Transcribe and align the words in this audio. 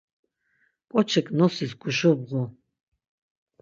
K̆oçik 0.91 1.27
nosis 1.37 1.71
guşubğu. 1.81 2.43